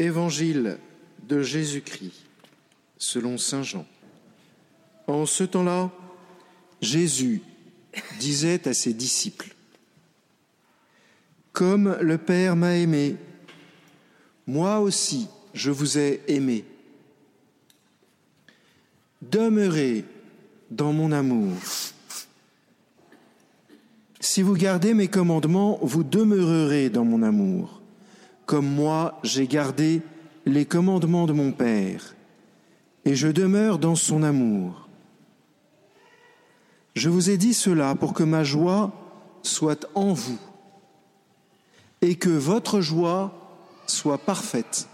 Évangile 0.00 0.78
de 1.28 1.42
Jésus-Christ 1.42 2.24
selon 2.96 3.36
Saint 3.36 3.62
Jean. 3.62 3.86
En 5.06 5.26
ce 5.26 5.44
temps-là, 5.44 5.90
Jésus 6.80 7.42
disait 8.18 8.66
à 8.66 8.72
ses 8.72 8.94
disciples, 8.94 9.54
Comme 11.52 11.98
le 12.00 12.16
Père 12.16 12.56
m'a 12.56 12.76
aimé, 12.76 13.16
moi 14.46 14.80
aussi 14.80 15.28
je 15.52 15.70
vous 15.70 15.98
ai 15.98 16.22
aimé. 16.28 16.64
Demeurez 19.20 20.06
dans 20.70 20.94
mon 20.94 21.12
amour. 21.12 21.58
Si 24.18 24.40
vous 24.40 24.54
gardez 24.54 24.94
mes 24.94 25.08
commandements, 25.08 25.78
vous 25.82 26.04
demeurerez 26.04 26.88
dans 26.88 27.04
mon 27.04 27.22
amour, 27.22 27.79
comme 28.50 28.66
moi 28.66 29.20
j'ai 29.22 29.46
gardé 29.46 30.02
les 30.44 30.64
commandements 30.64 31.26
de 31.26 31.32
mon 31.32 31.52
Père, 31.52 32.16
et 33.04 33.14
je 33.14 33.28
demeure 33.28 33.78
dans 33.78 33.94
son 33.94 34.24
amour. 34.24 34.88
Je 36.96 37.08
vous 37.08 37.30
ai 37.30 37.36
dit 37.36 37.54
cela 37.54 37.94
pour 37.94 38.12
que 38.12 38.24
ma 38.24 38.42
joie 38.42 38.90
soit 39.44 39.88
en 39.94 40.14
vous, 40.14 40.40
et 42.02 42.16
que 42.16 42.28
votre 42.28 42.80
joie 42.80 43.32
soit 43.86 44.18
parfaite. 44.18 44.88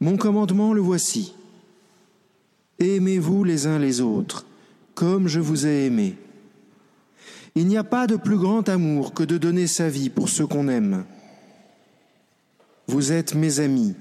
Mon 0.00 0.16
commandement 0.16 0.72
le 0.72 0.80
voici. 0.80 1.34
Aimez-vous 2.78 3.44
les 3.44 3.66
uns 3.66 3.78
les 3.78 4.00
autres, 4.00 4.46
comme 4.94 5.28
je 5.28 5.40
vous 5.40 5.66
ai 5.66 5.84
aimé. 5.84 6.16
Il 7.54 7.66
n'y 7.66 7.76
a 7.76 7.84
pas 7.84 8.06
de 8.06 8.16
plus 8.16 8.38
grand 8.38 8.66
amour 8.70 9.12
que 9.12 9.22
de 9.22 9.36
donner 9.36 9.66
sa 9.66 9.90
vie 9.90 10.08
pour 10.08 10.30
ceux 10.30 10.46
qu'on 10.46 10.68
aime. 10.68 11.04
Vous 12.96 13.12
êtes 13.12 13.34
mes 13.34 13.60
amis 13.60 13.94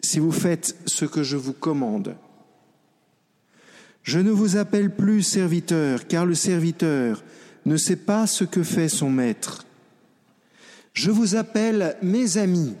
si 0.00 0.18
vous 0.18 0.32
faites 0.32 0.76
ce 0.86 1.04
que 1.04 1.22
je 1.22 1.36
vous 1.36 1.52
commande. 1.52 2.16
Je 4.02 4.18
ne 4.18 4.32
vous 4.32 4.56
appelle 4.56 4.92
plus 4.92 5.22
serviteur, 5.22 6.08
car 6.08 6.26
le 6.26 6.34
serviteur 6.34 7.22
ne 7.64 7.76
sait 7.76 7.94
pas 7.94 8.26
ce 8.26 8.42
que 8.42 8.64
fait 8.64 8.88
son 8.88 9.08
maître. 9.08 9.66
Je 10.94 11.12
vous 11.12 11.36
appelle 11.36 11.96
mes 12.02 12.38
amis, 12.38 12.74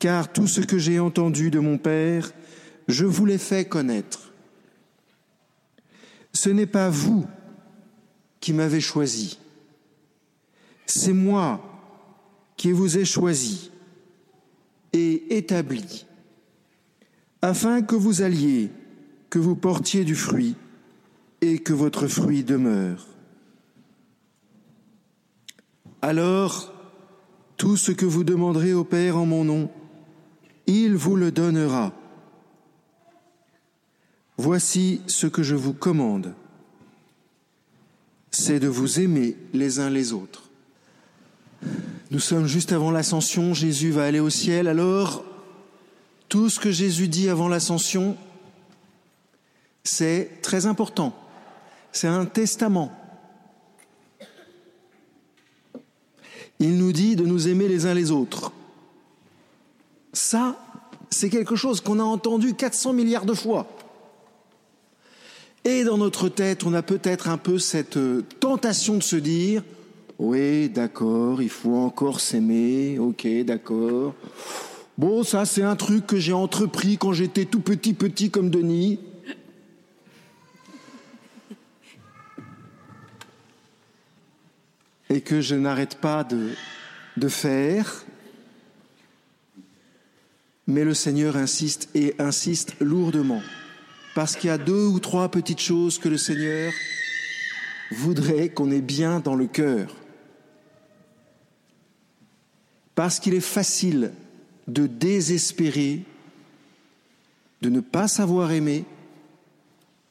car 0.00 0.32
tout 0.32 0.48
ce 0.48 0.60
que 0.60 0.78
j'ai 0.78 0.98
entendu 0.98 1.52
de 1.52 1.60
mon 1.60 1.78
Père, 1.78 2.32
je 2.88 3.04
vous 3.04 3.24
l'ai 3.24 3.38
fait 3.38 3.66
connaître. 3.66 4.32
Ce 6.32 6.48
n'est 6.48 6.66
pas 6.66 6.90
vous 6.90 7.24
qui 8.40 8.52
m'avez 8.52 8.80
choisi. 8.80 9.38
C'est 10.86 11.12
moi 11.12 11.73
qui 12.56 12.72
vous 12.72 12.98
ai 12.98 13.04
choisi 13.04 13.70
et 14.92 15.36
établi, 15.36 16.06
afin 17.42 17.82
que 17.82 17.94
vous 17.96 18.22
alliez, 18.22 18.70
que 19.30 19.38
vous 19.38 19.56
portiez 19.56 20.04
du 20.04 20.14
fruit 20.14 20.54
et 21.40 21.58
que 21.58 21.72
votre 21.72 22.06
fruit 22.06 22.44
demeure. 22.44 23.06
Alors, 26.00 26.72
tout 27.56 27.76
ce 27.76 27.92
que 27.92 28.06
vous 28.06 28.24
demanderez 28.24 28.72
au 28.72 28.84
Père 28.84 29.16
en 29.16 29.26
mon 29.26 29.44
nom, 29.44 29.70
il 30.66 30.94
vous 30.94 31.16
le 31.16 31.32
donnera. 31.32 31.92
Voici 34.36 35.00
ce 35.06 35.26
que 35.26 35.42
je 35.42 35.54
vous 35.54 35.74
commande 35.74 36.34
c'est 38.34 38.58
de 38.58 38.68
vous 38.68 39.00
aimer 39.00 39.36
les 39.52 39.78
uns 39.78 39.90
les 39.90 40.12
autres. 40.12 40.43
Nous 42.10 42.20
sommes 42.20 42.46
juste 42.46 42.72
avant 42.72 42.90
l'ascension, 42.90 43.54
Jésus 43.54 43.90
va 43.90 44.04
aller 44.04 44.20
au 44.20 44.30
ciel, 44.30 44.68
alors 44.68 45.24
tout 46.28 46.50
ce 46.50 46.60
que 46.60 46.70
Jésus 46.70 47.08
dit 47.08 47.28
avant 47.28 47.48
l'ascension, 47.48 48.16
c'est 49.84 50.42
très 50.42 50.66
important. 50.66 51.14
C'est 51.92 52.08
un 52.08 52.26
testament. 52.26 52.92
Il 56.58 56.76
nous 56.76 56.92
dit 56.92 57.16
de 57.16 57.24
nous 57.24 57.48
aimer 57.48 57.68
les 57.68 57.86
uns 57.86 57.94
les 57.94 58.10
autres. 58.10 58.52
Ça, 60.12 60.58
c'est 61.10 61.30
quelque 61.30 61.56
chose 61.56 61.80
qu'on 61.80 62.00
a 62.00 62.04
entendu 62.04 62.54
400 62.54 62.92
milliards 62.92 63.26
de 63.26 63.34
fois. 63.34 63.66
Et 65.64 65.84
dans 65.84 65.98
notre 65.98 66.28
tête, 66.28 66.64
on 66.64 66.74
a 66.74 66.82
peut-être 66.82 67.28
un 67.28 67.38
peu 67.38 67.58
cette 67.58 67.96
euh, 67.96 68.22
tentation 68.38 68.96
de 68.96 69.02
se 69.02 69.16
dire, 69.16 69.62
oui, 70.18 70.68
d'accord, 70.68 71.42
il 71.42 71.48
faut 71.48 71.74
encore 71.74 72.20
s'aimer, 72.20 72.98
ok, 72.98 73.26
d'accord. 73.44 74.14
Bon, 74.96 75.24
ça 75.24 75.44
c'est 75.44 75.62
un 75.62 75.74
truc 75.74 76.06
que 76.06 76.18
j'ai 76.18 76.32
entrepris 76.32 76.98
quand 76.98 77.12
j'étais 77.12 77.46
tout 77.46 77.60
petit, 77.60 77.94
petit 77.94 78.30
comme 78.30 78.48
Denis. 78.48 79.00
Et 85.10 85.20
que 85.20 85.40
je 85.40 85.56
n'arrête 85.56 85.96
pas 85.96 86.24
de, 86.24 87.28
faire. 87.28 88.04
Mais 90.66 90.84
le 90.84 90.94
Seigneur 90.94 91.36
insiste 91.36 91.88
et 91.94 92.14
insiste 92.18 92.74
lourdement 92.80 93.42
parce 94.14 94.36
qu'il 94.36 94.48
y 94.48 94.52
a 94.52 94.58
deux 94.58 94.86
ou 94.86 95.00
trois 95.00 95.28
petites 95.28 95.60
choses 95.60 95.98
que 95.98 96.08
le 96.08 96.16
Seigneur 96.16 96.72
voudrait 97.90 98.48
qu'on 98.48 98.70
ait 98.70 98.80
bien 98.80 99.18
dans 99.18 99.34
le 99.34 99.46
cœur. 99.46 99.94
Parce 102.94 103.18
qu'il 103.18 103.34
est 103.34 103.40
facile 103.40 104.12
de 104.68 104.86
désespérer, 104.86 106.02
de 107.62 107.68
ne 107.68 107.80
pas 107.80 108.08
savoir 108.08 108.52
aimer 108.52 108.84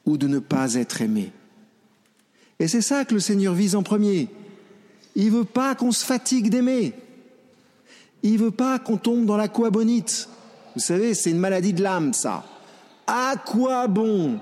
ou 0.06 0.16
de 0.16 0.28
ne 0.28 0.38
pas 0.38 0.74
être 0.74 1.00
aimé. 1.00 1.32
Et 2.58 2.68
c'est 2.68 2.82
ça 2.82 3.04
que 3.04 3.14
le 3.14 3.20
Seigneur 3.20 3.54
vise 3.54 3.74
en 3.74 3.82
premier. 3.82 4.28
Il 5.16 5.30
veut 5.30 5.44
pas 5.44 5.74
qu'on 5.74 5.92
se 5.92 6.04
fatigue 6.04 6.50
d'aimer. 6.50 6.92
Il 8.22 8.38
veut 8.38 8.50
pas 8.50 8.78
qu'on 8.78 8.96
tombe 8.96 9.26
dans 9.26 9.36
la 9.36 9.48
bonite. 9.48 10.28
Vous 10.74 10.80
savez, 10.80 11.14
c'est 11.14 11.30
une 11.30 11.38
maladie 11.38 11.72
de 11.72 11.82
l'âme, 11.82 12.12
ça. 12.12 12.44
À 13.06 13.34
quoi 13.44 13.86
bon 13.86 14.38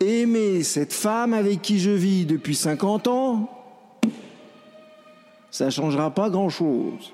aimer 0.00 0.62
cette 0.62 0.92
femme 0.92 1.34
avec 1.34 1.60
qui 1.60 1.78
je 1.78 1.90
vis 1.90 2.24
depuis 2.24 2.54
50 2.54 3.08
ans? 3.08 3.50
Ça 5.50 5.66
ne 5.66 5.70
changera 5.70 6.10
pas 6.14 6.30
grand-chose. 6.30 7.12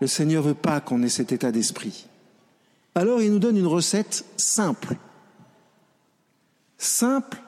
Le 0.00 0.06
Seigneur 0.06 0.42
veut 0.42 0.54
pas 0.54 0.80
qu'on 0.80 1.02
ait 1.02 1.08
cet 1.08 1.32
état 1.32 1.52
d'esprit. 1.52 2.06
Alors 2.94 3.22
il 3.22 3.32
nous 3.32 3.38
donne 3.38 3.56
une 3.56 3.66
recette 3.66 4.24
simple. 4.36 4.96
Simple, 6.78 7.38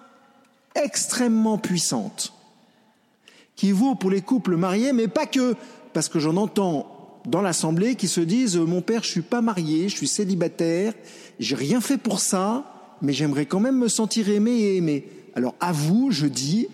extrêmement 0.74 1.58
puissante, 1.58 2.34
qui 3.56 3.72
vaut 3.72 3.94
pour 3.94 4.10
les 4.10 4.20
couples 4.20 4.56
mariés, 4.56 4.92
mais 4.92 5.08
pas 5.08 5.26
que, 5.26 5.54
parce 5.94 6.08
que 6.08 6.18
j'en 6.18 6.36
entends 6.36 7.20
dans 7.24 7.40
l'assemblée 7.40 7.94
qui 7.94 8.08
se 8.08 8.20
disent 8.20 8.56
mon 8.56 8.82
père, 8.82 9.02
je 9.02 9.08
suis 9.08 9.22
pas 9.22 9.40
marié, 9.40 9.88
je 9.88 9.96
suis 9.96 10.08
célibataire, 10.08 10.92
j'ai 11.38 11.56
rien 11.56 11.80
fait 11.80 11.98
pour 11.98 12.20
ça, 12.20 12.96
mais 13.00 13.12
j'aimerais 13.12 13.46
quand 13.46 13.60
même 13.60 13.78
me 13.78 13.88
sentir 13.88 14.28
aimé 14.28 14.52
et 14.52 14.76
aimé. 14.76 15.08
Alors 15.34 15.54
à 15.60 15.72
vous, 15.72 16.10
je 16.10 16.26
dis, 16.26 16.69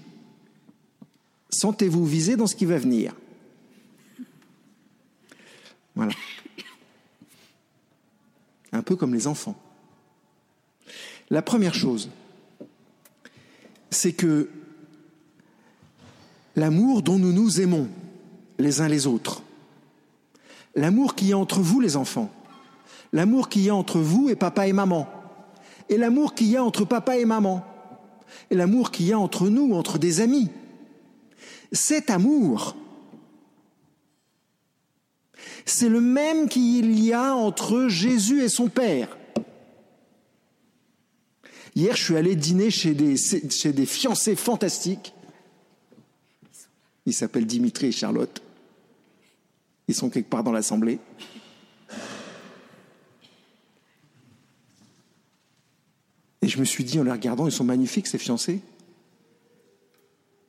sentez-vous 1.51 2.05
visé 2.05 2.37
dans 2.37 2.47
ce 2.47 2.57
qui 2.57 2.65
va 2.65 2.79
venir. 2.79 3.15
Voilà. 5.95 6.13
Un 8.73 8.78
comme 8.97 9.15
les 9.15 9.27
enfants. 9.27 9.57
La 11.31 11.43
première 11.43 11.75
chose, 11.75 12.11
c'est 13.91 14.13
que 14.13 14.49
l'amour 16.57 17.03
dont 17.03 17.19
nous 17.19 17.33
nous 17.33 17.61
aimons 17.61 17.89
les 18.59 18.81
uns 18.81 18.89
les 18.89 19.07
autres, 19.07 19.43
l'amour 20.75 21.15
qu'il 21.15 21.29
y 21.29 21.33
a 21.33 21.39
entre 21.39 21.61
vous 21.61 21.81
les 21.81 21.97
enfants, 21.97 22.31
l'amour 23.13 23.49
qu'il 23.49 23.63
y 23.63 23.71
a 23.71 23.75
entre 23.75 23.99
vous 23.99 24.29
et 24.29 24.37
papa 24.37 24.67
et 24.67 24.73
maman, 24.73 25.09
et 25.89 25.97
l'amour 25.97 26.35
qu'il 26.35 26.49
y 26.49 26.57
a 26.57 26.65
entre 26.65 26.85
papa 26.85 27.17
et 27.17 27.25
maman, 27.25 27.65
et 28.51 28.55
l'amour 28.55 28.91
qu'il 28.91 29.07
y 29.07 29.13
a 29.13 29.19
entre 29.19 29.49
nous, 29.49 29.75
entre 29.75 29.99
des 29.99 30.21
amis. 30.21 30.51
Cet 31.73 32.11
amour, 32.11 32.77
c'est 35.79 35.89
le 35.89 36.01
même 36.01 36.49
qu'il 36.49 36.99
y 36.99 37.13
a 37.13 37.37
entre 37.37 37.87
Jésus 37.87 38.43
et 38.43 38.49
son 38.49 38.69
Père. 38.69 39.17
Hier, 41.77 41.95
je 41.95 42.03
suis 42.03 42.17
allé 42.17 42.35
dîner 42.35 42.71
chez 42.71 42.95
des, 42.95 43.87
fiancés 43.87 44.35
fantastiques. 44.35 45.15
Ils 47.07 47.15
s'appellent 47.15 47.47
Dimitri 47.47 47.87
et 47.87 47.93
Charlotte. 47.93 48.43
Ils 49.87 49.95
sont 49.95 50.11
quelque 50.11 50.29
part 50.29 50.43
dans 50.43 50.51
l'Assemblée. 50.51 50.99
Et 56.43 56.49
je 56.49 56.59
me 56.59 56.65
suis 56.65 56.83
dit, 56.83 56.99
en 56.99 57.05
les 57.05 57.13
regardant, 57.13 57.47
ils 57.47 57.53
sont 57.53 57.63
magnifiques, 57.63 58.09
ces 58.09 58.19
fiancés. 58.19 58.61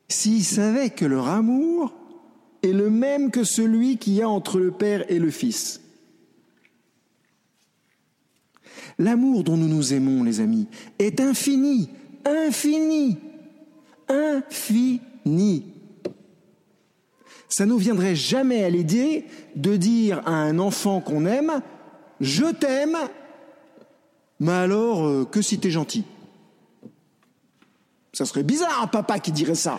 s'ils 0.08 0.44
savaient 0.44 0.90
que 0.90 1.04
leur 1.04 1.28
amour 1.28 1.94
est 2.62 2.72
le 2.72 2.90
même 2.90 3.30
que 3.30 3.44
celui 3.44 3.98
qu'il 3.98 4.14
y 4.14 4.22
a 4.22 4.28
entre 4.28 4.58
le 4.58 4.70
Père 4.70 5.10
et 5.10 5.18
le 5.18 5.30
Fils. 5.30 5.80
L'amour 8.98 9.44
dont 9.44 9.56
nous 9.56 9.68
nous 9.68 9.94
aimons, 9.94 10.24
les 10.24 10.40
amis, 10.40 10.66
est 10.98 11.20
infini, 11.20 11.88
infini, 12.24 13.18
infini. 14.08 15.64
Ça 17.48 17.64
ne 17.64 17.70
nous 17.70 17.78
viendrait 17.78 18.14
jamais 18.14 18.62
à 18.62 18.70
l'idée 18.70 19.24
de 19.56 19.76
dire 19.76 20.20
à 20.26 20.32
un 20.32 20.58
enfant 20.58 21.00
qu'on 21.00 21.26
aime, 21.26 21.62
je 22.20 22.44
t'aime, 22.44 22.96
mais 24.38 24.52
alors 24.52 25.06
euh, 25.06 25.24
que 25.24 25.42
si 25.42 25.58
t'es 25.58 25.70
gentil. 25.70 26.04
Ça 28.12 28.26
serait 28.26 28.42
bizarre 28.42 28.82
un 28.82 28.86
papa 28.86 29.18
qui 29.18 29.32
dirait 29.32 29.54
ça. 29.54 29.78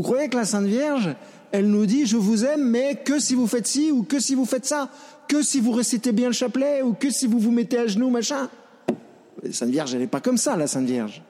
Vous 0.00 0.04
croyez 0.04 0.30
que 0.30 0.36
la 0.38 0.46
Sainte 0.46 0.64
Vierge, 0.64 1.14
elle 1.52 1.68
nous 1.68 1.84
dit 1.84 2.06
je 2.06 2.16
vous 2.16 2.46
aime, 2.46 2.66
mais 2.70 3.02
que 3.04 3.18
si 3.18 3.34
vous 3.34 3.46
faites 3.46 3.66
ci 3.66 3.92
ou 3.92 4.02
que 4.02 4.18
si 4.18 4.34
vous 4.34 4.46
faites 4.46 4.64
ça, 4.64 4.88
que 5.28 5.42
si 5.42 5.60
vous 5.60 5.72
récitez 5.72 6.12
bien 6.12 6.28
le 6.28 6.32
chapelet 6.32 6.80
ou 6.80 6.94
que 6.94 7.10
si 7.10 7.26
vous 7.26 7.38
vous 7.38 7.50
mettez 7.50 7.76
à 7.76 7.86
genoux, 7.86 8.08
machin. 8.08 8.48
La 9.42 9.52
Sainte 9.52 9.68
Vierge, 9.68 9.92
elle 9.92 10.00
n'est 10.00 10.06
pas 10.06 10.22
comme 10.22 10.38
ça, 10.38 10.56
la 10.56 10.66
Sainte 10.66 10.86
Vierge. 10.86 11.22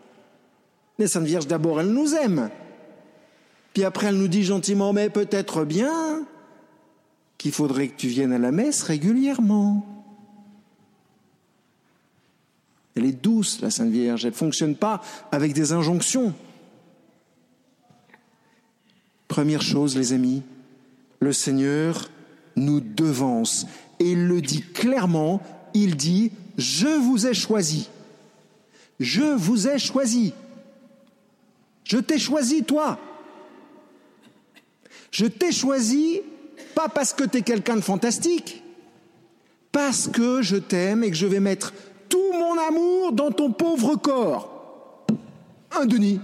La 1.01 1.09
Sainte 1.09 1.25
Vierge, 1.25 1.49
d'abord, 1.49 1.81
elle 1.81 1.89
nous 1.89 2.15
aime. 2.15 2.49
Puis 3.75 3.83
après, 3.83 4.07
elle 4.07 4.19
nous 4.19 4.29
dit 4.29 4.45
gentiment, 4.45 4.93
mais 4.93 5.11
peut-être 5.11 5.65
bien 5.65 6.25
qu'il 7.39 7.51
faudrait 7.51 7.89
que 7.89 7.97
tu 7.97 8.07
viennes 8.07 8.33
à 8.33 8.39
la 8.39 8.53
messe 8.53 8.85
régulièrement. 8.85 9.85
Elle 12.95 13.07
est 13.07 13.21
douce, 13.21 13.63
la 13.63 13.71
Sainte 13.71 13.91
Vierge. 13.91 14.25
Elle 14.25 14.31
ne 14.31 14.37
fonctionne 14.37 14.77
pas 14.77 15.01
avec 15.33 15.55
des 15.55 15.73
injonctions. 15.73 16.35
Première 19.41 19.63
chose, 19.63 19.97
les 19.97 20.13
amis, 20.13 20.43
le 21.21 21.33
Seigneur 21.33 22.11
nous 22.57 22.81
devance. 22.81 23.67
Et 23.99 24.13
il 24.13 24.27
le 24.27 24.43
dit 24.43 24.61
clairement, 24.61 25.41
il 25.73 25.97
dit, 25.97 26.31
je 26.59 26.89
vous 26.89 27.27
ai 27.27 27.33
choisi. 27.33 27.89
Je 28.99 29.23
vous 29.23 29.67
ai 29.67 29.79
choisi. 29.79 30.35
Je 31.85 31.97
t'ai 31.97 32.19
choisi, 32.19 32.65
toi. 32.65 32.99
Je 35.11 35.25
t'ai 35.25 35.53
choisi 35.53 36.21
pas 36.75 36.91
parce 36.91 37.15
que 37.15 37.25
tu 37.25 37.39
es 37.39 37.43
quelqu'un 37.43 37.77
de 37.77 37.81
fantastique, 37.81 38.63
parce 39.73 40.07
que 40.07 40.43
je 40.43 40.57
t'aime 40.57 41.03
et 41.03 41.11
que 41.11 41.17
je 41.17 41.27
vais 41.27 41.41
mettre 41.41 41.73
tout 42.11 42.33
mon 42.35 42.59
amour 42.59 43.13
dans 43.13 43.31
ton 43.31 43.53
pauvre 43.53 43.97
corps. 43.97 45.07
Un 45.81 45.87
Denis. 45.87 46.21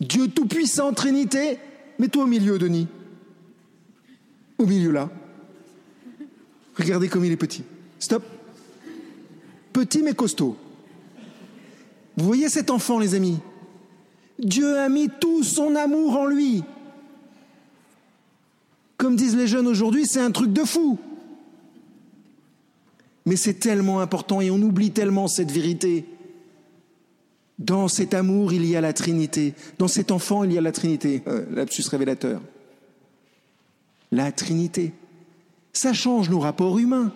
Dieu 0.00 0.28
Tout-Puissant, 0.28 0.92
Trinité, 0.92 1.58
mets-toi 1.98 2.24
au 2.24 2.26
milieu, 2.26 2.58
Denis. 2.58 2.86
Au 4.58 4.66
milieu 4.66 4.90
là. 4.90 5.10
Regardez 6.76 7.08
comme 7.08 7.24
il 7.24 7.32
est 7.32 7.36
petit. 7.36 7.64
Stop. 7.98 8.22
Petit 9.72 10.02
mais 10.02 10.14
costaud. 10.14 10.56
Vous 12.16 12.24
voyez 12.24 12.48
cet 12.48 12.70
enfant, 12.70 12.98
les 12.98 13.14
amis? 13.14 13.38
Dieu 14.38 14.78
a 14.78 14.88
mis 14.88 15.08
tout 15.20 15.42
son 15.42 15.74
amour 15.76 16.16
en 16.16 16.26
lui. 16.26 16.62
Comme 18.96 19.16
disent 19.16 19.36
les 19.36 19.46
jeunes 19.46 19.66
aujourd'hui, 19.66 20.06
c'est 20.06 20.20
un 20.20 20.30
truc 20.30 20.52
de 20.52 20.64
fou. 20.64 20.98
Mais 23.26 23.36
c'est 23.36 23.54
tellement 23.54 24.00
important 24.00 24.40
et 24.40 24.50
on 24.50 24.60
oublie 24.60 24.92
tellement 24.92 25.28
cette 25.28 25.50
vérité. 25.50 26.06
Dans 27.66 27.88
cet 27.88 28.14
amour, 28.14 28.52
il 28.52 28.64
y 28.64 28.76
a 28.76 28.80
la 28.80 28.92
Trinité. 28.92 29.52
Dans 29.78 29.88
cet 29.88 30.12
enfant, 30.12 30.44
il 30.44 30.52
y 30.52 30.58
a 30.58 30.60
la 30.60 30.70
Trinité. 30.70 31.24
Euh, 31.26 31.44
L'absus 31.50 31.82
révélateur. 31.88 32.40
La 34.12 34.30
Trinité. 34.30 34.92
Ça 35.72 35.92
change 35.92 36.30
nos 36.30 36.38
rapports 36.38 36.78
humains. 36.78 37.12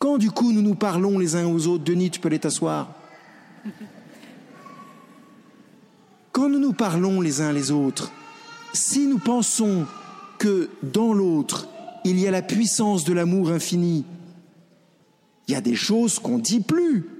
Quand 0.00 0.18
du 0.18 0.32
coup 0.32 0.50
nous 0.50 0.60
nous 0.60 0.74
parlons 0.74 1.20
les 1.20 1.36
uns 1.36 1.46
aux 1.46 1.68
autres, 1.68 1.84
Denis, 1.84 2.10
tu 2.10 2.18
peux 2.18 2.26
aller 2.26 2.40
t'asseoir. 2.40 2.92
Quand 6.32 6.48
nous 6.48 6.58
nous 6.58 6.72
parlons 6.72 7.20
les 7.20 7.40
uns 7.40 7.52
les 7.52 7.70
autres, 7.70 8.10
si 8.72 9.06
nous 9.06 9.18
pensons 9.18 9.86
que 10.38 10.68
dans 10.82 11.14
l'autre, 11.14 11.68
il 12.04 12.18
y 12.18 12.26
a 12.26 12.32
la 12.32 12.42
puissance 12.42 13.04
de 13.04 13.12
l'amour 13.12 13.50
infini, 13.50 14.04
il 15.46 15.52
y 15.52 15.56
a 15.56 15.60
des 15.60 15.76
choses 15.76 16.18
qu'on 16.18 16.38
dit 16.38 16.60
plus. 16.60 17.15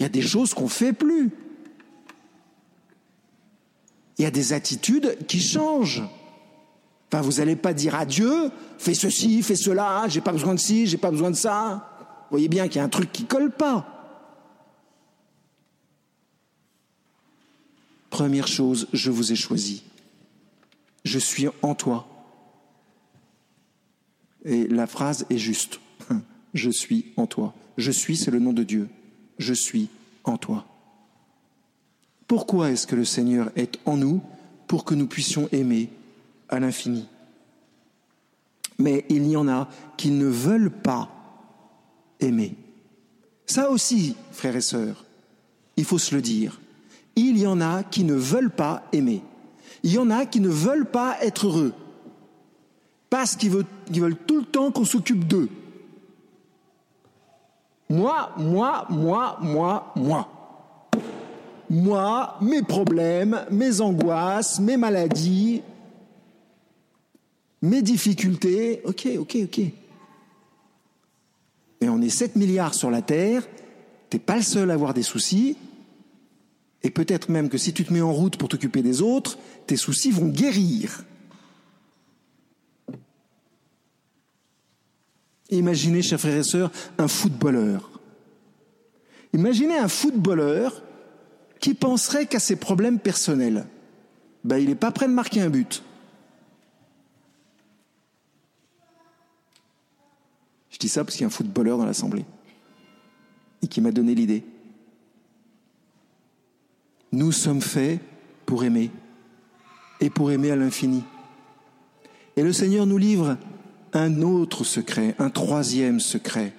Il 0.00 0.04
y 0.04 0.06
a 0.06 0.08
des 0.08 0.22
choses 0.22 0.54
qu'on 0.54 0.66
fait 0.66 0.94
plus. 0.94 1.30
Il 4.16 4.22
y 4.22 4.24
a 4.24 4.30
des 4.30 4.54
attitudes 4.54 5.18
qui 5.26 5.40
changent. 5.40 6.02
Enfin, 7.12 7.20
vous 7.20 7.32
n'allez 7.32 7.56
pas 7.56 7.74
dire 7.74 7.94
à 7.94 8.06
Dieu, 8.06 8.50
fais 8.78 8.94
ceci, 8.94 9.42
fais 9.42 9.56
cela, 9.56 10.06
j'ai 10.08 10.22
pas 10.22 10.32
besoin 10.32 10.54
de 10.54 10.58
ci, 10.58 10.86
j'ai 10.86 10.96
pas 10.96 11.10
besoin 11.10 11.30
de 11.30 11.36
ça. 11.36 11.86
Vous 12.22 12.36
voyez 12.36 12.48
bien 12.48 12.66
qu'il 12.68 12.76
y 12.76 12.80
a 12.80 12.84
un 12.84 12.88
truc 12.88 13.12
qui 13.12 13.26
colle 13.26 13.50
pas. 13.50 13.86
Première 18.08 18.46
chose, 18.46 18.88
je 18.94 19.10
vous 19.10 19.32
ai 19.32 19.36
choisi. 19.36 19.82
Je 21.04 21.18
suis 21.18 21.48
en 21.60 21.74
toi. 21.74 22.06
Et 24.46 24.66
la 24.66 24.86
phrase 24.86 25.26
est 25.28 25.38
juste. 25.38 25.80
Je 26.54 26.70
suis 26.70 27.12
en 27.16 27.26
toi. 27.26 27.54
Je 27.76 27.92
suis, 27.92 28.16
c'est 28.16 28.30
le 28.32 28.40
nom 28.40 28.52
de 28.52 28.64
Dieu. 28.64 28.88
Je 29.40 29.52
suis 29.52 29.88
en 30.22 30.36
toi. 30.36 30.64
Pourquoi 32.28 32.70
est-ce 32.70 32.86
que 32.86 32.94
le 32.94 33.04
Seigneur 33.04 33.50
est 33.56 33.80
en 33.84 33.96
nous 33.96 34.22
Pour 34.68 34.84
que 34.84 34.94
nous 34.94 35.08
puissions 35.08 35.48
aimer 35.50 35.90
à 36.48 36.60
l'infini? 36.60 37.08
Mais 38.78 39.04
il 39.08 39.26
y 39.26 39.36
en 39.36 39.48
a 39.48 39.68
qui 39.96 40.12
ne 40.12 40.26
veulent 40.26 40.70
pas 40.70 41.08
aimer. 42.20 42.54
Ça 43.46 43.68
aussi, 43.70 44.14
frères 44.30 44.54
et 44.54 44.60
sœurs, 44.60 45.04
il 45.76 45.84
faut 45.84 45.98
se 45.98 46.14
le 46.14 46.22
dire 46.22 46.60
il 47.16 47.38
y 47.38 47.46
en 47.46 47.60
a 47.60 47.82
qui 47.82 48.04
ne 48.04 48.14
veulent 48.14 48.50
pas 48.50 48.82
aimer. 48.92 49.22
Il 49.82 49.92
y 49.92 49.98
en 49.98 50.10
a 50.10 50.26
qui 50.26 50.40
ne 50.40 50.48
veulent 50.48 50.90
pas 50.90 51.16
être 51.22 51.46
heureux. 51.46 51.72
Parce 53.08 53.36
qu'ils 53.36 53.50
veulent, 53.50 54.16
tout 54.26 54.38
le 54.38 54.44
temps 54.44 54.70
qu'on 54.70 54.84
s'occupe 54.84 55.26
d'eux. 55.26 55.48
Moi, 57.90 58.32
moi, 58.38 58.86
moi, 58.88 59.36
moi, 59.42 59.92
moi. 59.96 60.28
Moi, 61.68 62.36
mes 62.40 62.62
problèmes, 62.62 63.44
mes 63.50 63.80
angoisses, 63.80 64.60
mes 64.60 64.76
maladies, 64.76 65.62
mes 67.60 67.82
difficultés. 67.82 68.80
Ok, 68.84 69.08
ok, 69.18 69.38
ok. 69.44 69.60
Mais 71.80 71.88
on 71.88 72.00
est 72.00 72.10
7 72.10 72.36
milliards 72.36 72.74
sur 72.74 72.92
la 72.92 73.02
Terre, 73.02 73.42
t'es 74.08 74.20
pas 74.20 74.36
le 74.36 74.42
seul 74.42 74.70
à 74.70 74.74
avoir 74.74 74.94
des 74.94 75.02
soucis, 75.02 75.56
et 76.84 76.90
peut-être 76.90 77.28
même 77.28 77.48
que 77.48 77.58
si 77.58 77.72
tu 77.72 77.84
te 77.84 77.92
mets 77.92 78.00
en 78.00 78.12
route 78.12 78.36
pour 78.36 78.48
t'occuper 78.48 78.82
des 78.82 79.02
autres, 79.02 79.36
tes 79.66 79.76
soucis 79.76 80.12
vont 80.12 80.28
guérir. 80.28 81.04
Imaginez, 85.50 86.02
chers 86.02 86.20
frères 86.20 86.36
et 86.36 86.44
sœurs, 86.44 86.70
un 86.98 87.08
footballeur. 87.08 87.90
Imaginez 89.32 89.78
un 89.78 89.88
footballeur 89.88 90.82
qui 91.60 91.74
penserait 91.74 92.26
qu'à 92.26 92.38
ses 92.38 92.56
problèmes 92.56 92.98
personnels. 92.98 93.66
Ben, 94.44 94.58
il 94.58 94.68
n'est 94.68 94.74
pas 94.74 94.90
prêt 94.90 95.06
de 95.06 95.12
marquer 95.12 95.40
un 95.40 95.50
but. 95.50 95.82
Je 100.70 100.78
dis 100.78 100.88
ça 100.88 101.04
parce 101.04 101.16
qu'il 101.16 101.22
y 101.22 101.24
a 101.24 101.28
un 101.28 101.30
footballeur 101.30 101.76
dans 101.78 101.84
l'Assemblée 101.84 102.24
et 103.62 103.66
qui 103.66 103.80
m'a 103.80 103.92
donné 103.92 104.14
l'idée. 104.14 104.44
Nous 107.12 107.32
sommes 107.32 107.60
faits 107.60 108.00
pour 108.46 108.64
aimer 108.64 108.90
et 110.00 110.10
pour 110.10 110.30
aimer 110.30 110.50
à 110.50 110.56
l'infini. 110.56 111.02
Et 112.36 112.42
le 112.42 112.52
Seigneur 112.52 112.86
nous 112.86 112.98
livre 112.98 113.36
un 113.92 114.22
autre 114.22 114.64
secret, 114.64 115.14
un 115.18 115.30
troisième 115.30 116.00
secret. 116.00 116.52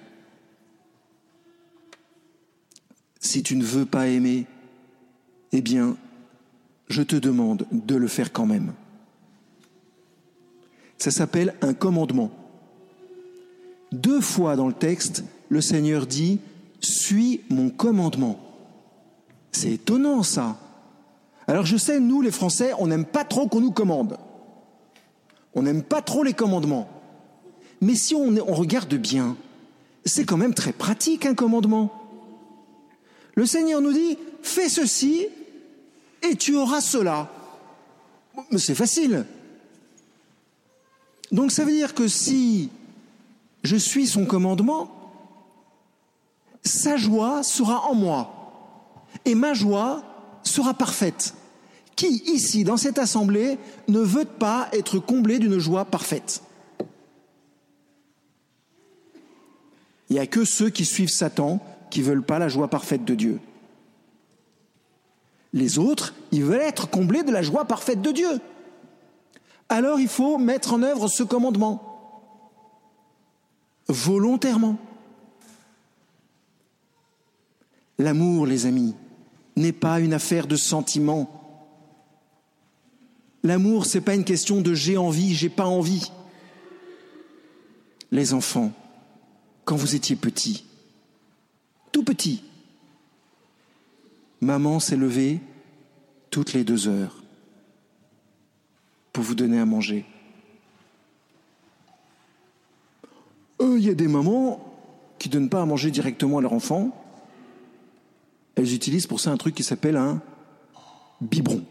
Si 3.20 3.42
tu 3.42 3.56
ne 3.56 3.64
veux 3.64 3.86
pas 3.86 4.08
aimer, 4.08 4.46
eh 5.52 5.60
bien, 5.60 5.96
je 6.88 7.02
te 7.02 7.16
demande 7.16 7.66
de 7.70 7.94
le 7.94 8.08
faire 8.08 8.32
quand 8.32 8.46
même. 8.46 8.72
Ça 10.98 11.10
s'appelle 11.10 11.54
un 11.62 11.74
commandement. 11.74 12.30
Deux 13.92 14.20
fois 14.20 14.56
dans 14.56 14.68
le 14.68 14.74
texte, 14.74 15.24
le 15.48 15.60
Seigneur 15.60 16.06
dit, 16.06 16.40
Suis 16.80 17.42
mon 17.50 17.70
commandement. 17.70 18.38
C'est 19.52 19.72
étonnant 19.72 20.22
ça. 20.22 20.56
Alors 21.46 21.66
je 21.66 21.76
sais, 21.76 22.00
nous 22.00 22.22
les 22.22 22.30
Français, 22.30 22.72
on 22.78 22.86
n'aime 22.86 23.04
pas 23.04 23.24
trop 23.24 23.48
qu'on 23.48 23.60
nous 23.60 23.72
commande. 23.72 24.16
On 25.54 25.62
n'aime 25.62 25.82
pas 25.82 26.02
trop 26.02 26.22
les 26.22 26.32
commandements. 26.32 26.88
Mais 27.82 27.96
si 27.96 28.14
on, 28.14 28.32
regarde 28.54 28.94
bien, 28.94 29.36
c'est 30.04 30.24
quand 30.24 30.36
même 30.36 30.54
très 30.54 30.72
pratique 30.72 31.26
un 31.26 31.34
commandement. 31.34 31.92
Le 33.34 33.44
Seigneur 33.44 33.80
nous 33.80 33.92
dit, 33.92 34.16
fais 34.40 34.68
ceci 34.68 35.26
et 36.22 36.36
tu 36.36 36.54
auras 36.54 36.80
cela. 36.80 37.28
C'est 38.56 38.76
facile. 38.76 39.26
Donc 41.32 41.50
ça 41.50 41.64
veut 41.64 41.72
dire 41.72 41.92
que 41.92 42.06
si 42.06 42.70
je 43.64 43.76
suis 43.76 44.06
son 44.06 44.26
commandement, 44.26 44.88
sa 46.62 46.96
joie 46.96 47.42
sera 47.42 47.80
en 47.88 47.94
moi 47.96 48.78
et 49.24 49.34
ma 49.34 49.54
joie 49.54 50.04
sera 50.44 50.72
parfaite. 50.72 51.34
Qui 51.96 52.22
ici, 52.26 52.62
dans 52.62 52.76
cette 52.76 52.98
assemblée, 52.98 53.58
ne 53.88 53.98
veut 53.98 54.24
pas 54.24 54.68
être 54.72 55.00
comblé 55.00 55.40
d'une 55.40 55.58
joie 55.58 55.84
parfaite? 55.84 56.42
Il 60.12 60.16
n'y 60.16 60.20
a 60.20 60.26
que 60.26 60.44
ceux 60.44 60.68
qui 60.68 60.84
suivent 60.84 61.08
Satan 61.08 61.58
qui 61.88 62.00
ne 62.00 62.04
veulent 62.04 62.22
pas 62.22 62.38
la 62.38 62.48
joie 62.48 62.68
parfaite 62.68 63.02
de 63.02 63.14
Dieu. 63.14 63.40
Les 65.54 65.78
autres, 65.78 66.12
ils 66.32 66.44
veulent 66.44 66.60
être 66.60 66.90
comblés 66.90 67.22
de 67.22 67.32
la 67.32 67.40
joie 67.40 67.64
parfaite 67.64 68.02
de 68.02 68.12
Dieu. 68.12 68.38
Alors 69.70 70.00
il 70.00 70.08
faut 70.08 70.36
mettre 70.36 70.74
en 70.74 70.82
œuvre 70.82 71.08
ce 71.08 71.22
commandement. 71.22 72.28
Volontairement. 73.88 74.76
L'amour, 77.98 78.44
les 78.44 78.66
amis, 78.66 78.94
n'est 79.56 79.72
pas 79.72 79.98
une 79.98 80.12
affaire 80.12 80.46
de 80.46 80.56
sentiment. 80.56 81.40
L'amour, 83.42 83.86
c'est 83.86 84.02
pas 84.02 84.14
une 84.14 84.24
question 84.24 84.60
de 84.60 84.74
j'ai 84.74 84.98
envie, 84.98 85.34
j'ai 85.34 85.48
pas 85.48 85.64
envie. 85.64 86.12
Les 88.10 88.34
enfants, 88.34 88.72
quand 89.64 89.76
vous 89.76 89.94
étiez 89.94 90.16
petits, 90.16 90.64
tout 91.92 92.04
petit, 92.04 92.42
maman 94.40 94.80
s'est 94.80 94.96
levée 94.96 95.40
toutes 96.30 96.52
les 96.52 96.64
deux 96.64 96.88
heures 96.88 97.22
pour 99.12 99.22
vous 99.22 99.34
donner 99.34 99.60
à 99.60 99.66
manger. 99.66 100.04
Il 103.60 103.88
y 103.88 103.90
a 103.90 103.94
des 103.94 104.08
mamans 104.08 104.72
qui 105.18 105.28
ne 105.28 105.34
donnent 105.34 105.48
pas 105.48 105.62
à 105.62 105.66
manger 105.66 105.90
directement 105.90 106.38
à 106.38 106.40
leur 106.40 106.52
enfant. 106.52 106.90
Elles 108.54 108.74
utilisent 108.74 109.06
pour 109.06 109.20
ça 109.20 109.30
un 109.30 109.36
truc 109.36 109.54
qui 109.54 109.62
s'appelle 109.62 109.96
un 109.96 110.20
biberon. 111.20 111.64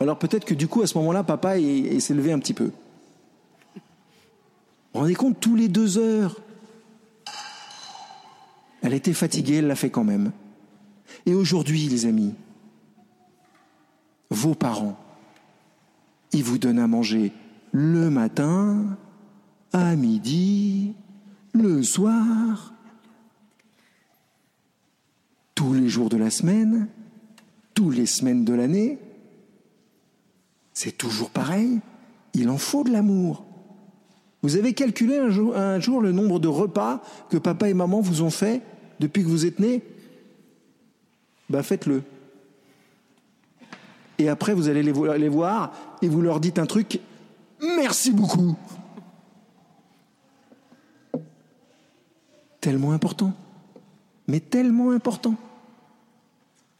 Alors 0.00 0.18
peut-être 0.18 0.44
que 0.44 0.54
du 0.54 0.68
coup, 0.68 0.82
à 0.82 0.86
ce 0.86 0.96
moment-là, 0.98 1.24
papa 1.24 1.56
s'est 1.56 2.14
levé 2.14 2.32
un 2.32 2.38
petit 2.38 2.54
peu. 2.54 2.70
Vous 3.74 3.80
vous 4.94 5.00
rendez 5.00 5.14
compte, 5.14 5.40
tous 5.40 5.56
les 5.56 5.68
deux 5.68 5.98
heures, 5.98 6.40
elle 8.82 8.94
était 8.94 9.12
fatiguée, 9.12 9.56
elle 9.56 9.66
l'a 9.66 9.74
fait 9.74 9.90
quand 9.90 10.04
même. 10.04 10.32
Et 11.26 11.34
aujourd'hui, 11.34 11.88
les 11.88 12.06
amis, 12.06 12.34
vos 14.30 14.54
parents, 14.54 14.98
ils 16.32 16.44
vous 16.44 16.58
donnent 16.58 16.78
à 16.78 16.86
manger 16.86 17.32
le 17.72 18.10
matin, 18.10 18.96
à 19.72 19.96
midi, 19.96 20.94
le 21.52 21.82
soir, 21.82 22.72
tous 25.54 25.74
les 25.74 25.88
jours 25.88 26.08
de 26.08 26.16
la 26.16 26.30
semaine, 26.30 26.88
tous 27.74 27.90
les 27.90 28.06
semaines 28.06 28.44
de 28.44 28.54
l'année. 28.54 28.98
C'est 30.72 30.96
toujours 30.96 31.30
pareil. 31.30 31.80
Il 32.34 32.50
en 32.50 32.58
faut 32.58 32.84
de 32.84 32.90
l'amour. 32.90 33.44
Vous 34.48 34.56
avez 34.56 34.72
calculé 34.72 35.18
un 35.18 35.78
jour, 35.78 36.00
le 36.00 36.10
nombre 36.10 36.38
de 36.38 36.48
repas 36.48 37.02
que 37.28 37.36
papa 37.36 37.68
et 37.68 37.74
maman 37.74 38.00
vous 38.00 38.22
ont 38.22 38.30
fait 38.30 38.62
depuis 38.98 39.22
que 39.22 39.28
vous 39.28 39.44
êtes 39.44 39.58
nés? 39.58 39.82
Ben 41.50 41.62
faites-le. 41.62 42.02
Et 44.16 44.30
après, 44.30 44.54
vous 44.54 44.70
allez 44.70 44.82
les 44.82 45.28
voir 45.28 45.70
et 46.00 46.08
vous 46.08 46.22
leur 46.22 46.40
dites 46.40 46.58
un 46.58 46.64
truc, 46.64 46.98
merci 47.60 48.10
beaucoup. 48.10 48.56
Tellement 52.62 52.92
important. 52.92 53.34
Mais 54.28 54.40
tellement 54.40 54.92
important. 54.92 55.34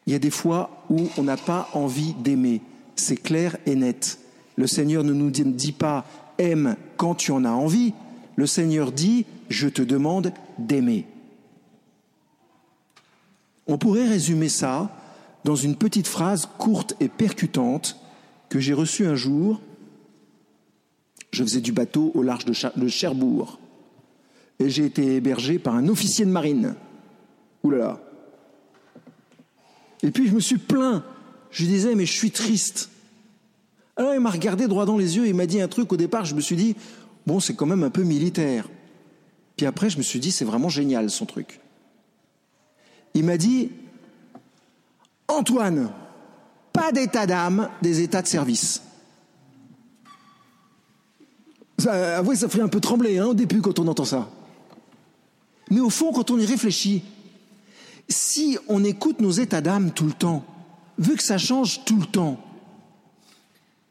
Il 0.06 0.14
y 0.14 0.16
a 0.16 0.18
des 0.18 0.30
fois 0.30 0.70
où 0.88 1.06
on 1.18 1.22
n'a 1.22 1.36
pas 1.36 1.68
envie 1.74 2.14
d'aimer. 2.14 2.62
C'est 2.96 3.22
clair 3.22 3.58
et 3.66 3.74
net. 3.74 4.18
Le 4.56 4.66
Seigneur 4.66 5.04
ne 5.04 5.12
nous 5.12 5.30
dit 5.30 5.72
pas 5.72 6.06
aime 6.38 6.76
quand 6.96 7.14
tu 7.14 7.32
en 7.32 7.44
as 7.44 7.50
envie. 7.50 7.94
Le 8.36 8.46
Seigneur 8.46 8.92
dit 8.92 9.26
je 9.48 9.68
te 9.68 9.82
demande 9.82 10.32
d'aimer. 10.58 11.06
On 13.66 13.78
pourrait 13.78 14.08
résumer 14.08 14.48
ça 14.48 14.90
dans 15.44 15.56
une 15.56 15.76
petite 15.76 16.06
phrase 16.06 16.48
courte 16.58 16.94
et 17.00 17.08
percutante 17.08 17.98
que 18.48 18.60
j'ai 18.60 18.72
reçue 18.72 19.06
un 19.06 19.14
jour. 19.14 19.60
Je 21.32 21.42
faisais 21.42 21.60
du 21.60 21.72
bateau 21.72 22.12
au 22.14 22.22
large 22.22 22.44
de 22.46 22.88
Cherbourg 22.88 23.58
et 24.58 24.70
j'ai 24.70 24.84
été 24.84 25.16
hébergé 25.16 25.58
par 25.58 25.74
un 25.74 25.88
officier 25.88 26.24
de 26.24 26.30
marine. 26.30 26.74
Ouh. 27.62 27.74
Et 30.02 30.10
puis 30.10 30.28
je 30.28 30.34
me 30.34 30.40
suis 30.40 30.58
plaint. 30.58 31.02
Je 31.50 31.64
disais, 31.64 31.94
mais 31.94 32.06
je 32.06 32.12
suis 32.12 32.30
triste. 32.30 32.90
Alors 33.98 34.14
il 34.14 34.20
m'a 34.20 34.30
regardé 34.30 34.68
droit 34.68 34.86
dans 34.86 34.96
les 34.96 35.16
yeux 35.16 35.26
et 35.26 35.30
il 35.30 35.34
m'a 35.34 35.46
dit 35.46 35.60
un 35.60 35.66
truc. 35.66 35.92
Au 35.92 35.96
départ, 35.96 36.24
je 36.24 36.36
me 36.36 36.40
suis 36.40 36.54
dit, 36.54 36.76
bon, 37.26 37.40
c'est 37.40 37.54
quand 37.54 37.66
même 37.66 37.82
un 37.82 37.90
peu 37.90 38.04
militaire. 38.04 38.68
Puis 39.56 39.66
après, 39.66 39.90
je 39.90 39.98
me 39.98 40.02
suis 40.02 40.20
dit, 40.20 40.30
c'est 40.30 40.44
vraiment 40.44 40.68
génial 40.68 41.10
son 41.10 41.26
truc. 41.26 41.60
Il 43.14 43.24
m'a 43.24 43.36
dit, 43.36 43.72
Antoine, 45.26 45.90
pas 46.72 46.92
d'état 46.92 47.26
d'âme, 47.26 47.68
des 47.82 48.00
états 48.00 48.22
de 48.22 48.28
service. 48.28 48.82
Ça, 51.78 52.18
avouez, 52.18 52.36
ça 52.36 52.48
fait 52.48 52.60
un 52.60 52.68
peu 52.68 52.80
trembler 52.80 53.18
hein, 53.18 53.26
au 53.26 53.34
début 53.34 53.60
quand 53.60 53.80
on 53.80 53.88
entend 53.88 54.04
ça. 54.04 54.30
Mais 55.70 55.80
au 55.80 55.90
fond, 55.90 56.12
quand 56.12 56.30
on 56.30 56.38
y 56.38 56.46
réfléchit, 56.46 57.02
si 58.08 58.58
on 58.68 58.84
écoute 58.84 59.20
nos 59.20 59.32
états 59.32 59.60
d'âme 59.60 59.90
tout 59.90 60.06
le 60.06 60.12
temps, 60.12 60.44
vu 60.98 61.16
que 61.16 61.22
ça 61.22 61.36
change 61.36 61.84
tout 61.84 61.98
le 61.98 62.06
temps, 62.06 62.40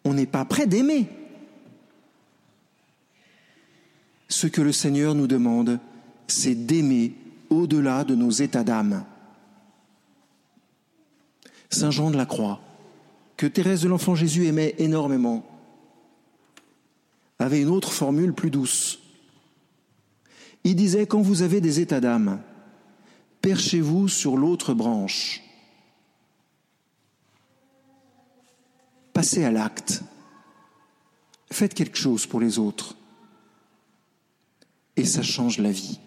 on 0.07 0.13
n'est 0.13 0.25
pas 0.25 0.45
prêt 0.45 0.67
d'aimer. 0.67 1.07
Ce 4.29 4.47
que 4.47 4.61
le 4.61 4.71
Seigneur 4.71 5.15
nous 5.15 5.27
demande, 5.27 5.79
c'est 6.27 6.55
d'aimer 6.55 7.13
au-delà 7.49 8.03
de 8.03 8.15
nos 8.15 8.31
états 8.31 8.63
d'âme. 8.63 9.05
Saint 11.69 11.91
Jean 11.91 12.11
de 12.11 12.17
la 12.17 12.25
Croix, 12.25 12.61
que 13.35 13.45
Thérèse 13.45 13.81
de 13.81 13.89
l'Enfant 13.89 14.15
Jésus 14.15 14.47
aimait 14.47 14.75
énormément, 14.79 15.45
avait 17.39 17.61
une 17.61 17.69
autre 17.69 17.91
formule 17.91 18.33
plus 18.33 18.49
douce. 18.49 18.99
Il 20.63 20.75
disait, 20.75 21.05
quand 21.05 21.21
vous 21.21 21.41
avez 21.41 21.61
des 21.61 21.79
états 21.79 22.01
d'âme, 22.01 22.41
perchez-vous 23.41 24.07
sur 24.07 24.37
l'autre 24.37 24.73
branche. 24.73 25.41
Passez 29.17 29.43
à 29.43 29.49
l'acte. 29.49 30.03
Faites 31.51 31.73
quelque 31.73 31.97
chose 31.97 32.27
pour 32.27 32.39
les 32.39 32.59
autres. 32.59 32.95
Et 34.95 35.05
ça 35.05 35.23
change 35.23 35.57
la 35.57 35.71
vie. 35.71 35.99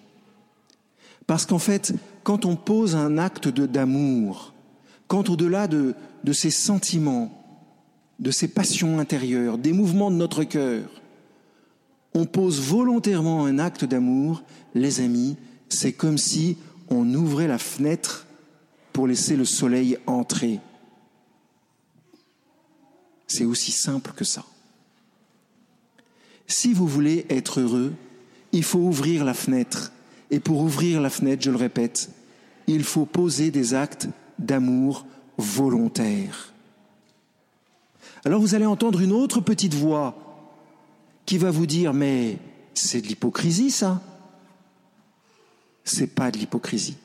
Parce 1.27 1.45
qu'en 1.45 1.59
fait, 1.59 1.93
quand 2.23 2.45
on 2.45 2.55
pose 2.55 2.95
un 2.95 3.19
acte 3.19 3.49
d'amour, 3.49 4.55
quand 5.09 5.29
au-delà 5.29 5.67
de, 5.67 5.97
de 6.23 6.33
ces 6.33 6.53
sentiments, 6.53 7.33
de 8.21 8.31
ces 8.31 8.47
passions 8.47 9.01
intérieures, 9.01 9.59
des 9.59 9.73
mouvements 9.73 10.13
de 10.13 10.17
notre 10.17 10.45
cœur, 10.45 10.89
on 12.15 12.27
pose 12.27 12.61
volontairement 12.61 13.45
un 13.45 13.59
acte 13.59 13.85
d'amour, 13.85 14.45
les 14.73 15.01
amis, 15.01 15.37
c'est 15.69 15.95
comme 15.95 16.17
si 16.17 16.59
on 16.89 17.13
ouvrait 17.13 17.49
la 17.49 17.59
fenêtre 17.59 18.29
pour 18.93 19.09
laisser 19.09 19.35
le 19.35 19.45
soleil 19.45 19.99
entrer. 20.07 20.61
C'est 23.31 23.45
aussi 23.45 23.71
simple 23.71 24.11
que 24.11 24.25
ça. 24.25 24.45
Si 26.49 26.73
vous 26.73 26.89
voulez 26.89 27.27
être 27.31 27.61
heureux, 27.61 27.95
il 28.51 28.65
faut 28.65 28.81
ouvrir 28.81 29.25
la 29.25 29.35
fenêtre. 29.35 29.93
Et 30.33 30.41
pour 30.41 30.59
ouvrir 30.59 31.01
la 31.01 31.11
fenêtre, 31.11 31.45
je 31.45 31.53
le 31.53 31.57
répète, 31.57 32.11
il 32.67 32.83
faut 32.83 33.07
poser 33.07 33.53
des 33.53 33.73
actes 33.73 34.09
d'amour 34.41 35.07
volontaire. 35.39 36.53
Alors 38.25 38.41
vous 38.41 38.57
allez 38.57 38.67
entendre 38.67 39.01
une 39.01 39.13
autre 39.13 39.41
petite 39.41 39.75
voix 39.75 40.17
qui 41.25 41.39
va 41.39 41.53
vous 41.53 41.67
dire 41.67 41.95
mais 41.95 42.37
c'est 42.75 43.01
de 43.01 43.07
l'hypocrisie 43.07 43.71
ça. 43.71 44.03
C'est 45.85 46.09
pas 46.09 46.33
de 46.33 46.39
l'hypocrisie. 46.39 46.97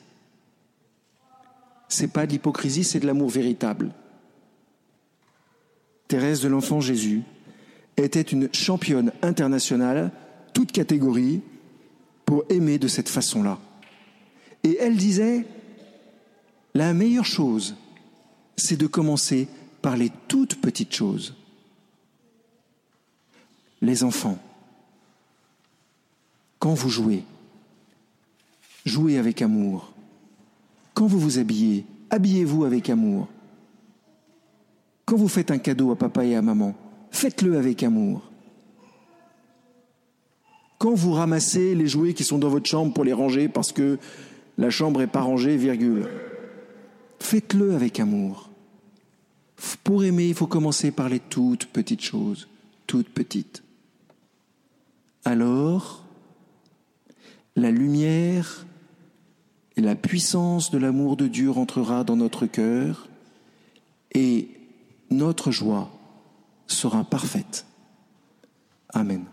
C'est 1.88 2.08
pas 2.08 2.26
de 2.26 2.32
l'hypocrisie, 2.32 2.82
c'est 2.82 2.98
de 2.98 3.06
l'amour 3.06 3.30
véritable. 3.30 3.92
Thérèse 6.08 6.40
de 6.40 6.48
l'Enfant 6.48 6.80
Jésus 6.80 7.22
était 7.96 8.22
une 8.22 8.52
championne 8.52 9.12
internationale, 9.22 10.12
toute 10.52 10.72
catégorie, 10.72 11.40
pour 12.24 12.44
aimer 12.48 12.78
de 12.78 12.88
cette 12.88 13.08
façon-là. 13.08 13.58
Et 14.64 14.76
elle 14.80 14.96
disait, 14.96 15.46
la 16.74 16.92
meilleure 16.92 17.24
chose, 17.24 17.76
c'est 18.56 18.76
de 18.76 18.86
commencer 18.86 19.48
par 19.82 19.96
les 19.96 20.10
toutes 20.28 20.60
petites 20.60 20.94
choses. 20.94 21.34
Les 23.80 24.02
enfants, 24.02 24.38
quand 26.58 26.74
vous 26.74 26.88
jouez, 26.88 27.22
jouez 28.84 29.18
avec 29.18 29.42
amour. 29.42 29.92
Quand 30.94 31.06
vous 31.06 31.20
vous 31.20 31.38
habillez, 31.38 31.84
habillez-vous 32.10 32.64
avec 32.64 32.90
amour. 32.90 33.28
Quand 35.06 35.16
vous 35.16 35.28
faites 35.28 35.52
un 35.52 35.58
cadeau 35.58 35.92
à 35.92 35.96
papa 35.96 36.24
et 36.24 36.34
à 36.34 36.42
maman, 36.42 36.74
faites-le 37.12 37.56
avec 37.56 37.84
amour. 37.84 38.22
Quand 40.78 40.94
vous 40.94 41.12
ramassez 41.12 41.76
les 41.76 41.86
jouets 41.86 42.12
qui 42.12 42.24
sont 42.24 42.38
dans 42.38 42.48
votre 42.48 42.68
chambre 42.68 42.92
pour 42.92 43.04
les 43.04 43.12
ranger 43.12 43.48
parce 43.48 43.70
que 43.70 43.98
la 44.58 44.68
chambre 44.68 45.00
n'est 45.00 45.06
pas 45.06 45.20
rangée, 45.20 45.56
virgule, 45.56 46.08
faites-le 47.20 47.74
avec 47.74 48.00
amour. 48.00 48.50
Pour 49.84 50.04
aimer, 50.04 50.28
il 50.28 50.34
faut 50.34 50.48
commencer 50.48 50.90
par 50.90 51.08
les 51.08 51.20
toutes 51.20 51.66
petites 51.66 52.02
choses, 52.02 52.48
toutes 52.88 53.08
petites. 53.08 53.62
Alors, 55.24 56.04
la 57.54 57.70
lumière 57.70 58.66
et 59.76 59.80
la 59.80 59.94
puissance 59.94 60.72
de 60.72 60.78
l'amour 60.78 61.16
de 61.16 61.28
Dieu 61.28 61.50
rentrera 61.50 62.02
dans 62.02 62.16
notre 62.16 62.46
cœur 62.46 63.08
et 64.12 64.55
notre 65.10 65.50
joie 65.50 65.90
sera 66.66 67.04
parfaite. 67.04 67.66
Amen. 68.92 69.24